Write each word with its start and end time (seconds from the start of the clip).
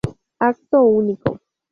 Acto 0.39 0.81
Único 0.81 1.39